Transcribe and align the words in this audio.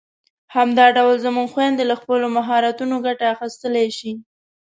همدا 0.55 0.85
ډول 0.97 1.15
زموږ 1.25 1.47
خويندې 1.53 1.83
له 1.91 1.95
خپلو 2.01 2.25
مهارتونو 2.37 2.95
ګټه 3.05 3.25
اخیستلای 3.35 3.87
شي. 3.97 4.11